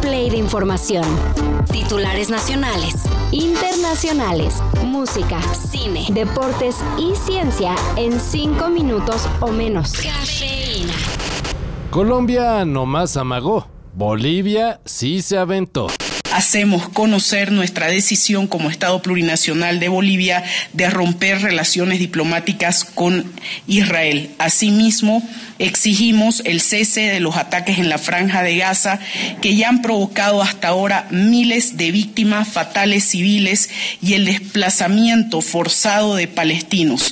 play 0.00 0.30
de 0.30 0.36
información. 0.36 1.04
Titulares 1.70 2.30
nacionales, 2.30 2.94
internacionales, 3.32 4.62
música, 4.84 5.40
cine, 5.54 6.06
deportes 6.10 6.76
y 6.98 7.14
ciencia 7.14 7.74
en 7.96 8.20
cinco 8.20 8.68
minutos 8.68 9.28
o 9.40 9.48
menos. 9.48 9.92
Cafeína. 9.92 10.94
Colombia 11.90 12.64
nomás 12.64 13.16
amagó. 13.16 13.66
Bolivia 13.94 14.80
sí 14.84 15.22
se 15.22 15.38
aventó 15.38 15.88
hacemos 16.32 16.88
conocer 16.88 17.52
nuestra 17.52 17.88
decisión 17.88 18.46
como 18.46 18.70
Estado 18.70 19.00
plurinacional 19.02 19.80
de 19.80 19.88
Bolivia 19.88 20.44
de 20.72 20.90
romper 20.90 21.42
relaciones 21.42 21.98
diplomáticas 21.98 22.84
con 22.84 23.24
Israel. 23.66 24.30
Asimismo, 24.38 25.22
exigimos 25.58 26.42
el 26.44 26.60
cese 26.60 27.02
de 27.02 27.20
los 27.20 27.36
ataques 27.36 27.78
en 27.78 27.88
la 27.88 27.98
franja 27.98 28.42
de 28.42 28.56
Gaza 28.56 29.00
que 29.40 29.56
ya 29.56 29.68
han 29.68 29.82
provocado 29.82 30.42
hasta 30.42 30.68
ahora 30.68 31.06
miles 31.10 31.76
de 31.76 31.90
víctimas 31.92 32.48
fatales 32.48 33.04
civiles 33.04 33.70
y 34.02 34.14
el 34.14 34.26
desplazamiento 34.26 35.40
forzado 35.40 36.16
de 36.16 36.28
palestinos. 36.28 37.10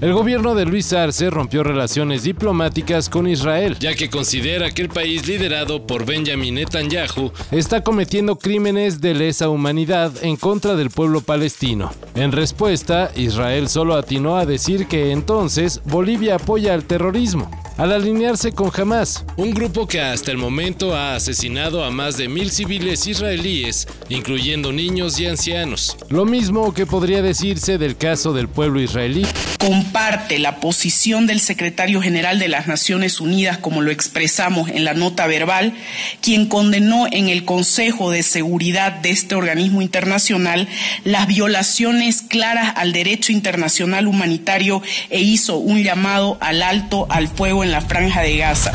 El 0.00 0.12
gobierno 0.12 0.54
de 0.54 0.66
Luis 0.66 0.92
Arce 0.92 1.30
rompió 1.30 1.62
relaciones 1.62 2.24
diplomáticas 2.24 3.08
con 3.08 3.28
Israel, 3.28 3.76
ya 3.78 3.94
que 3.94 4.10
considera 4.10 4.70
que 4.70 4.82
el 4.82 4.88
país 4.88 5.26
liderado 5.26 5.86
por 5.86 6.04
Benjamin 6.04 6.54
Netanyahu 6.56 7.32
está 7.52 7.82
cometiendo 7.82 8.36
crímenes 8.36 9.00
de 9.00 9.14
lesa 9.14 9.48
humanidad 9.48 10.12
en 10.22 10.36
contra 10.36 10.74
del 10.74 10.90
pueblo 10.90 11.20
palestino. 11.20 11.92
En 12.14 12.32
respuesta, 12.32 13.10
Israel 13.14 13.68
solo 13.68 13.94
atinó 13.94 14.36
a 14.36 14.46
decir 14.46 14.86
que 14.86 15.12
entonces 15.12 15.80
Bolivia 15.84 16.36
apoya 16.36 16.74
al 16.74 16.84
terrorismo 16.84 17.48
al 17.76 17.92
alinearse 17.92 18.52
con 18.52 18.70
Hamas, 18.74 19.24
un 19.36 19.52
grupo 19.52 19.88
que 19.88 20.00
hasta 20.00 20.30
el 20.30 20.38
momento 20.38 20.94
ha 20.94 21.16
asesinado 21.16 21.84
a 21.84 21.90
más 21.90 22.16
de 22.16 22.28
mil 22.28 22.50
civiles 22.50 23.06
israelíes, 23.06 23.88
incluyendo 24.08 24.72
niños 24.72 25.18
y 25.18 25.26
ancianos. 25.26 25.96
Lo 26.08 26.24
mismo 26.24 26.72
que 26.72 26.86
podría 26.86 27.20
decirse 27.20 27.78
del 27.78 27.96
caso 27.96 28.32
del 28.32 28.48
pueblo 28.48 28.80
israelí. 28.80 29.26
Comparte 29.58 30.38
la 30.38 30.60
posición 30.60 31.26
del 31.26 31.40
secretario 31.40 32.00
general 32.00 32.38
de 32.38 32.48
las 32.48 32.68
Naciones 32.68 33.20
Unidas, 33.20 33.58
como 33.58 33.80
lo 33.80 33.90
expresamos 33.90 34.68
en 34.68 34.84
la 34.84 34.94
nota 34.94 35.26
verbal, 35.26 35.74
quien 36.20 36.46
condenó 36.46 37.06
en 37.10 37.28
el 37.28 37.44
Consejo 37.44 38.10
de 38.10 38.22
Seguridad 38.22 38.92
de 38.92 39.10
este 39.10 39.34
organismo 39.34 39.82
internacional 39.82 40.68
las 41.02 41.26
violaciones 41.26 42.22
claras 42.22 42.74
al 42.76 42.92
derecho 42.92 43.32
internacional 43.32 44.06
humanitario 44.06 44.82
e 45.10 45.20
hizo 45.20 45.56
un 45.56 45.82
llamado 45.82 46.36
al 46.40 46.62
alto 46.62 47.06
al 47.10 47.28
fuego 47.28 47.63
en 47.64 47.72
la 47.72 47.80
franja 47.80 48.20
de 48.20 48.36
Gaza. 48.36 48.72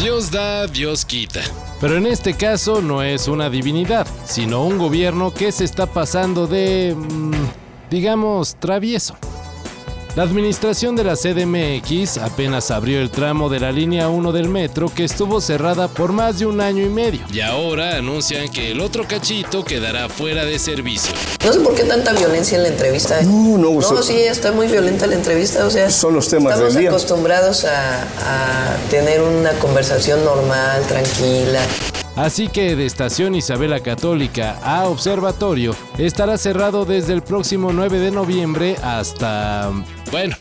Dios 0.00 0.30
da, 0.30 0.66
Dios 0.66 1.04
quita. 1.04 1.40
Pero 1.80 1.96
en 1.96 2.06
este 2.06 2.34
caso 2.34 2.80
no 2.80 3.02
es 3.02 3.28
una 3.28 3.50
divinidad, 3.50 4.06
sino 4.24 4.64
un 4.64 4.78
gobierno 4.78 5.32
que 5.34 5.52
se 5.52 5.64
está 5.64 5.86
pasando 5.86 6.46
de, 6.46 6.96
mm, 6.96 7.90
digamos, 7.90 8.56
travieso. 8.56 9.16
La 10.16 10.22
administración 10.22 10.94
de 10.94 11.02
la 11.02 11.16
CDMX 11.16 12.18
apenas 12.18 12.70
abrió 12.70 13.00
el 13.00 13.10
tramo 13.10 13.48
de 13.48 13.58
la 13.58 13.72
línea 13.72 14.08
1 14.08 14.30
del 14.30 14.48
metro 14.48 14.88
que 14.88 15.02
estuvo 15.02 15.40
cerrada 15.40 15.88
por 15.88 16.12
más 16.12 16.38
de 16.38 16.46
un 16.46 16.60
año 16.60 16.84
y 16.84 16.88
medio. 16.88 17.22
Y 17.32 17.40
ahora 17.40 17.96
anuncian 17.96 18.48
que 18.48 18.70
el 18.70 18.80
otro 18.80 19.08
cachito 19.08 19.64
quedará 19.64 20.08
fuera 20.08 20.44
de 20.44 20.60
servicio. 20.60 21.12
No 21.44 21.52
sé 21.52 21.58
por 21.58 21.74
qué 21.74 21.82
tanta 21.82 22.12
violencia 22.12 22.56
en 22.56 22.62
la 22.62 22.68
entrevista. 22.68 23.20
No, 23.22 23.58
no, 23.58 23.72
no 23.80 24.02
sí, 24.04 24.14
está 24.20 24.52
muy 24.52 24.68
violenta 24.68 25.08
la 25.08 25.16
entrevista. 25.16 25.66
O 25.66 25.70
sea, 25.70 25.90
son 25.90 26.14
los 26.14 26.28
temas 26.28 26.52
estamos 26.52 26.74
del 26.74 26.82
día. 26.82 26.90
acostumbrados 26.90 27.64
a, 27.64 28.02
a 28.02 28.76
tener 28.90 29.20
una 29.20 29.50
conversación 29.54 30.24
normal, 30.24 30.80
tranquila. 30.86 31.60
Así 32.16 32.48
que 32.48 32.76
de 32.76 32.86
Estación 32.86 33.34
Isabela 33.34 33.80
Católica 33.80 34.58
a 34.62 34.88
Observatorio 34.88 35.74
estará 35.98 36.38
cerrado 36.38 36.84
desde 36.84 37.12
el 37.12 37.22
próximo 37.22 37.72
9 37.72 37.98
de 37.98 38.12
noviembre 38.12 38.76
hasta... 38.82 39.72
Bueno, 40.12 40.36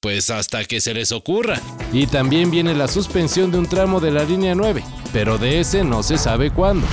pues 0.00 0.30
hasta 0.30 0.64
que 0.64 0.80
se 0.80 0.94
les 0.94 1.12
ocurra. 1.12 1.60
Y 1.92 2.08
también 2.08 2.50
viene 2.50 2.74
la 2.74 2.88
suspensión 2.88 3.52
de 3.52 3.58
un 3.58 3.66
tramo 3.66 4.00
de 4.00 4.10
la 4.10 4.24
línea 4.24 4.56
9, 4.56 4.82
pero 5.12 5.38
de 5.38 5.60
ese 5.60 5.84
no 5.84 6.02
se 6.02 6.18
sabe 6.18 6.50
cuándo. 6.50 6.88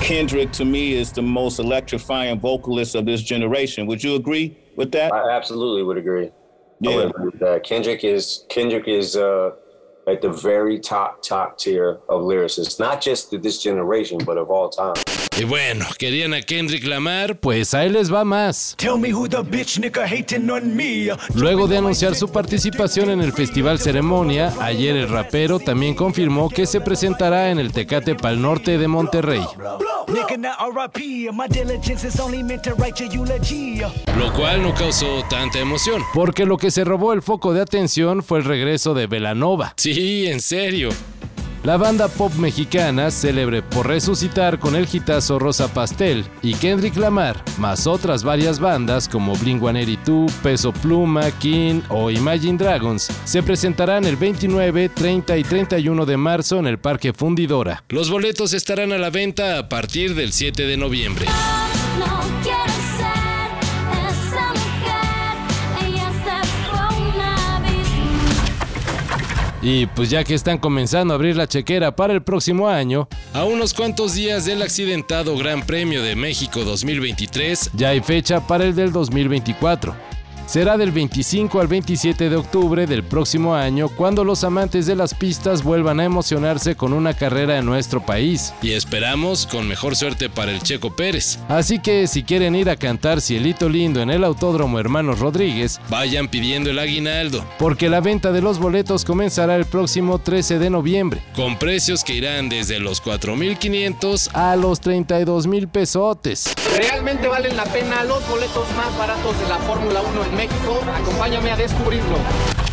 Kendrick 0.00 0.50
to 0.52 0.64
me 0.64 0.98
is 0.98 1.12
the 1.12 1.22
most 1.22 1.58
electrifying 1.58 2.40
vocalist 2.40 2.94
of 2.94 3.04
this 3.04 3.22
generation. 3.22 3.86
Would 3.86 4.02
you 4.02 4.16
agree 4.16 4.56
with 4.76 4.90
that? 4.92 5.12
I 5.12 5.36
absolutely 5.36 5.82
would 5.82 5.98
agree. 5.98 6.30
Yeah. 6.80 6.96
Would 6.96 7.10
agree 7.10 7.26
with 7.26 7.40
that. 7.40 7.64
Kendrick 7.64 8.02
is 8.02 8.44
Kendrick 8.48 8.86
is 8.86 9.16
uh 9.16 9.50
at 10.06 10.20
the 10.20 10.30
very 10.30 10.78
top, 10.78 11.22
top 11.22 11.58
tier 11.58 12.00
of 12.08 12.22
lyricists, 12.22 12.78
not 12.78 13.00
just 13.00 13.32
of 13.32 13.42
this 13.42 13.62
generation, 13.62 14.18
but 14.24 14.38
of 14.38 14.50
all 14.50 14.68
time. 14.68 14.94
Y 15.36 15.42
bueno, 15.42 15.84
querían 15.98 16.32
a 16.32 16.42
Kendrick 16.42 16.84
Lamar, 16.84 17.36
pues 17.40 17.74
ahí 17.74 17.88
les 17.90 18.12
va 18.12 18.24
más. 18.24 18.76
Luego 21.34 21.66
de 21.66 21.78
anunciar 21.78 22.14
su 22.14 22.30
participación 22.30 23.10
en 23.10 23.20
el 23.20 23.32
Festival 23.32 23.80
Ceremonia, 23.80 24.52
ayer 24.60 24.94
el 24.94 25.08
rapero 25.08 25.58
también 25.58 25.94
confirmó 25.94 26.48
que 26.48 26.66
se 26.66 26.80
presentará 26.80 27.50
en 27.50 27.58
el 27.58 27.72
Tecate 27.72 28.14
Pal 28.14 28.40
Norte 28.40 28.78
de 28.78 28.86
Monterrey. 28.86 29.42
Lo 34.16 34.32
cual 34.32 34.62
no 34.62 34.74
causó 34.74 35.24
tanta 35.28 35.58
emoción, 35.58 36.02
porque 36.14 36.46
lo 36.46 36.58
que 36.58 36.70
se 36.70 36.84
robó 36.84 37.12
el 37.12 37.22
foco 37.22 37.52
de 37.52 37.60
atención 37.60 38.22
fue 38.22 38.38
el 38.38 38.44
regreso 38.44 38.94
de 38.94 39.08
Velanova. 39.08 39.74
Sí, 39.76 40.28
en 40.28 40.40
serio. 40.40 40.90
La 41.64 41.78
banda 41.78 42.08
pop 42.08 42.30
mexicana, 42.34 43.10
célebre 43.10 43.62
por 43.62 43.88
resucitar 43.88 44.58
con 44.58 44.76
el 44.76 44.86
hitazo 44.92 45.38
Rosa 45.38 45.72
Pastel 45.72 46.26
y 46.42 46.52
Kendrick 46.52 46.94
Lamar, 46.96 47.42
más 47.56 47.86
otras 47.86 48.22
varias 48.22 48.60
bandas 48.60 49.08
como 49.08 49.34
Blink-182, 49.34 50.30
Peso 50.42 50.74
Pluma, 50.74 51.30
King 51.30 51.80
o 51.88 52.10
Imagine 52.10 52.58
Dragons, 52.58 53.08
se 53.24 53.42
presentarán 53.42 54.04
el 54.04 54.16
29, 54.16 54.90
30 54.90 55.38
y 55.38 55.42
31 55.42 56.04
de 56.04 56.16
marzo 56.18 56.58
en 56.58 56.66
el 56.66 56.78
Parque 56.78 57.14
Fundidora. 57.14 57.82
Los 57.88 58.10
boletos 58.10 58.52
estarán 58.52 58.92
a 58.92 58.98
la 58.98 59.08
venta 59.08 59.58
a 59.58 59.70
partir 59.70 60.14
del 60.14 60.34
7 60.34 60.66
de 60.66 60.76
noviembre. 60.76 61.24
Y 69.66 69.86
pues 69.86 70.10
ya 70.10 70.22
que 70.24 70.34
están 70.34 70.58
comenzando 70.58 71.14
a 71.14 71.16
abrir 71.16 71.36
la 71.36 71.48
chequera 71.48 71.96
para 71.96 72.12
el 72.12 72.22
próximo 72.22 72.68
año, 72.68 73.08
a 73.32 73.44
unos 73.44 73.72
cuantos 73.72 74.12
días 74.12 74.44
del 74.44 74.60
accidentado 74.60 75.38
Gran 75.38 75.64
Premio 75.64 76.02
de 76.02 76.14
México 76.14 76.64
2023, 76.64 77.70
ya 77.72 77.88
hay 77.88 78.00
fecha 78.00 78.46
para 78.46 78.64
el 78.64 78.74
del 78.74 78.92
2024 78.92 80.13
será 80.46 80.76
del 80.76 80.92
25 80.92 81.60
al 81.60 81.66
27 81.66 82.28
de 82.28 82.36
octubre 82.36 82.86
del 82.86 83.02
próximo 83.02 83.54
año 83.54 83.88
cuando 83.88 84.24
los 84.24 84.44
amantes 84.44 84.86
de 84.86 84.96
las 84.96 85.14
pistas 85.14 85.62
vuelvan 85.62 86.00
a 86.00 86.04
emocionarse 86.04 86.76
con 86.76 86.92
una 86.92 87.14
carrera 87.14 87.58
en 87.58 87.66
nuestro 87.66 88.04
país. 88.04 88.52
Y 88.62 88.72
esperamos 88.72 89.46
con 89.46 89.68
mejor 89.68 89.96
suerte 89.96 90.28
para 90.28 90.52
el 90.52 90.62
Checo 90.62 90.94
Pérez. 90.94 91.38
Así 91.48 91.78
que 91.78 92.06
si 92.06 92.22
quieren 92.22 92.54
ir 92.54 92.70
a 92.70 92.76
cantar 92.76 93.20
Cielito 93.20 93.68
Lindo 93.68 94.00
en 94.00 94.10
el 94.10 94.24
Autódromo 94.24 94.78
Hermanos 94.78 95.18
Rodríguez, 95.18 95.80
vayan 95.88 96.28
pidiendo 96.28 96.70
el 96.70 96.78
aguinaldo, 96.78 97.44
porque 97.58 97.88
la 97.88 98.00
venta 98.00 98.32
de 98.32 98.42
los 98.42 98.58
boletos 98.58 99.04
comenzará 99.04 99.56
el 99.56 99.64
próximo 99.64 100.18
13 100.18 100.58
de 100.58 100.70
noviembre, 100.70 101.22
con 101.34 101.58
precios 101.58 102.04
que 102.04 102.14
irán 102.14 102.48
desde 102.48 102.78
los 102.78 103.02
4.500 103.02 104.30
a 104.32 104.56
los 104.56 104.82
32.000 104.82 105.68
pesotes. 105.68 106.52
Realmente 106.76 107.28
valen 107.28 107.56
la 107.56 107.64
pena 107.64 108.04
los 108.04 108.26
boletos 108.28 108.66
más 108.76 108.96
baratos 108.98 109.38
de 109.38 109.48
la 109.48 109.58
Fórmula 109.58 110.02
1 110.02 110.24
en 110.24 110.33
México. 110.34 110.80
Acompáñame 110.94 111.50
a 111.50 111.56
descubrirlo. 111.56 112.63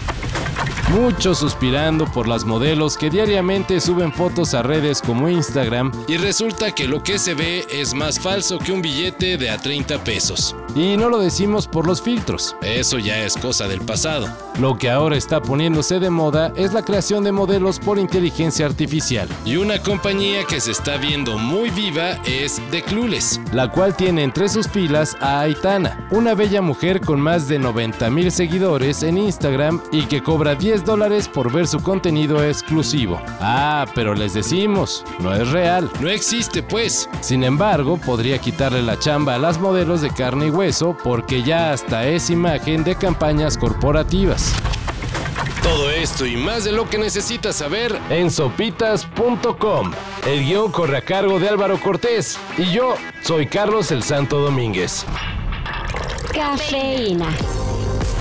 Muchos 0.94 1.38
suspirando 1.38 2.06
por 2.06 2.28
las 2.28 2.44
modelos 2.44 2.98
que 2.98 3.10
diariamente 3.10 3.80
suben 3.80 4.12
fotos 4.12 4.54
a 4.54 4.62
redes 4.62 5.02
como 5.02 5.30
Instagram 5.30 5.90
y 6.06 6.18
resulta 6.18 6.76
que 6.76 6.86
lo 6.86 7.02
que 7.02 7.18
se 7.18 7.34
ve 7.34 7.66
es 7.70 7.94
más 7.94 8.20
falso 8.20 8.60
que 8.60 8.74
un 8.74 8.82
billete 8.82 9.38
de 9.38 9.50
a 9.50 9.58
30 9.58 10.04
pesos. 10.04 10.54
Y 10.76 10.96
no 10.96 11.10
lo 11.10 11.20
decimos 11.20 11.68
por 11.68 11.86
los 11.86 12.02
filtros, 12.02 12.56
eso 12.62 12.98
ya 12.98 13.20
es 13.20 13.36
cosa 13.36 13.68
del 13.68 13.82
pasado. 13.82 14.28
Lo 14.60 14.78
que 14.78 14.90
ahora 14.90 15.18
está 15.18 15.42
poniéndose 15.42 16.00
de 16.00 16.10
moda 16.10 16.54
es 16.56 16.74
la 16.74 16.84
creación 16.84 17.24
de 17.24 17.32
modelos 17.32 17.80
por 17.80 17.98
inteligencia 17.98 18.66
artificial. 18.66 19.28
Y 19.46 19.58
una 19.58 19.82
compañía 19.82 20.44
que 20.46 20.62
se 20.62 20.72
está 20.72 20.98
viendo 20.98 21.38
muy 21.38 21.70
viva 21.72 22.12
es 22.26 22.62
The 22.72 22.84
Clueless, 22.84 23.42
la 23.54 23.70
cual 23.70 23.96
tiene 23.96 24.24
entre 24.24 24.48
sus 24.48 24.68
filas 24.68 25.18
a 25.20 25.42
Aitana, 25.42 26.08
una 26.10 26.36
bella 26.36 26.62
mujer 26.62 27.02
con 27.02 27.20
más 27.20 27.48
de 27.48 27.60
90 27.60 28.10
mil 28.10 28.32
seguidores 28.32 29.04
en 29.04 29.18
Instagram 29.18 29.82
y 29.92 30.04
que 30.04 30.24
cobra 30.24 30.56
10 30.56 30.81
dólares 30.86 31.28
por 31.28 31.52
ver 31.52 31.68
su 31.68 31.82
contenido 31.82 32.44
exclusivo. 32.44 33.22
Ah, 33.40 33.86
pero 33.96 34.14
les 34.14 34.34
decimos, 34.34 35.04
no 35.20 35.34
es 35.34 35.50
real, 35.52 35.90
no 36.00 36.10
existe 36.10 36.64
pues. 36.64 37.10
Sin 37.22 37.44
embargo, 37.44 37.98
podría 37.98 38.40
quitarle 38.40 38.82
la 38.82 39.00
chamba 39.00 39.36
a 39.36 39.40
las 39.40 39.60
modelos 39.60 40.02
de 40.02 40.12
carne 40.12 40.48
y 40.48 40.50
hueso 40.50 40.98
porque 41.04 41.44
ya 41.44 41.72
hasta 41.72 42.08
es 42.08 42.30
imagen 42.30 42.84
de 42.84 42.96
campañas 42.96 43.58
corporativas. 43.58 44.54
Todo 45.64 45.92
esto 45.92 46.26
y 46.26 46.36
más 46.38 46.64
de 46.64 46.72
lo 46.72 46.90
que 46.90 46.98
necesitas 46.98 47.56
saber 47.56 47.98
en 48.10 48.32
sopitas.com. 48.32 49.92
El 50.26 50.46
guion 50.46 50.72
corre 50.72 50.98
a 50.98 51.02
cargo 51.02 51.40
de 51.40 51.50
Álvaro 51.50 51.80
Cortés 51.80 52.40
y 52.58 52.72
yo 52.72 52.96
soy 53.22 53.48
Carlos 53.48 53.92
el 53.92 54.04
Santo 54.04 54.40
Domínguez. 54.40 55.06
Cafeína. 56.34 57.28